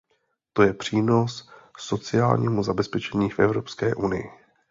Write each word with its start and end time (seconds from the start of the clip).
To 0.53 0.63
je 0.63 0.73
přínos 0.73 1.49
sociálnímu 1.77 2.63
zabezpečení 2.63 3.29
v 3.29 3.39
Evropské 3.39 3.95
unii. 3.95 4.31